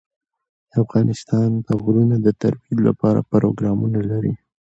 [0.81, 4.33] افغانستان د غرونه د ترویج لپاره پروګرامونه لري.